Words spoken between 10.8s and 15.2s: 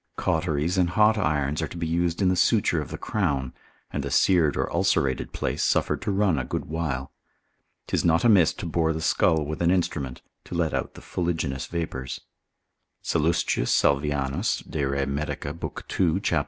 the fuliginous vapours. Sallus. Salvianus de re